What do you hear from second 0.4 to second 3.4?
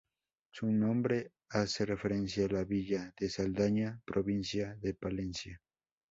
Su nombre hace referencia a la villa de